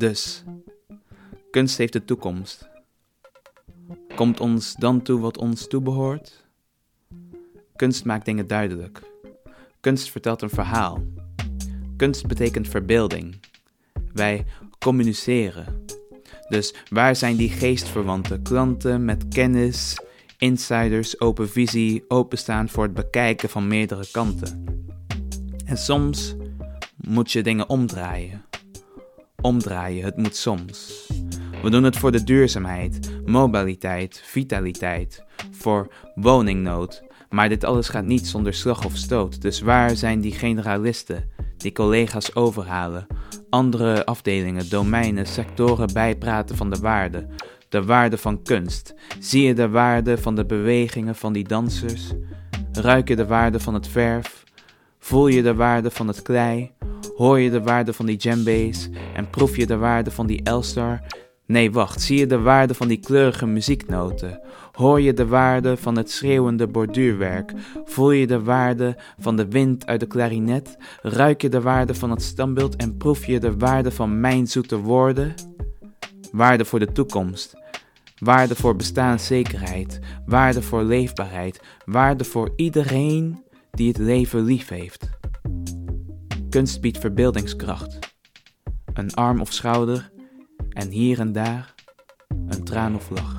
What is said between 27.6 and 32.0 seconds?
omdraaien. Omdraaien, het moet soms. We doen het